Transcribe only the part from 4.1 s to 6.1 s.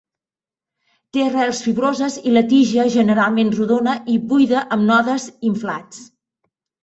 i buida amb nodes inflats.